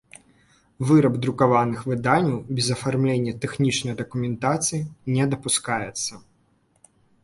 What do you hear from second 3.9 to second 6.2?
дакументацыi не дапускаецца.